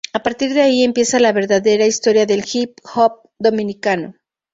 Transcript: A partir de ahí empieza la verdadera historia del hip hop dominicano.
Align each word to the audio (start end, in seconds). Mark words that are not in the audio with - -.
A 0.13 0.23
partir 0.23 0.55
de 0.55 0.63
ahí 0.63 0.83
empieza 0.83 1.19
la 1.19 1.31
verdadera 1.31 1.85
historia 1.85 2.25
del 2.25 2.43
hip 2.51 2.73
hop 2.95 3.29
dominicano. 3.37 4.15